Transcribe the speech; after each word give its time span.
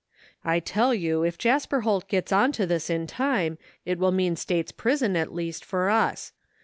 "I 0.43 0.59
tell 0.59 0.95
you 0.95 1.21
if 1.21 1.37
Jasper 1.37 1.81
Holt 1.81 2.07
get's 2.07 2.31
onto 2.31 2.65
this 2.65 2.89
in 2.89 3.05
time 3.05 3.59
it 3.85 3.99
will 3.99 4.11
mean 4.11 4.35
State's 4.35 4.71
prison 4.71 5.15
at 5.15 5.31
least 5.31 5.63
for 5.63 5.91
us 5.91 6.33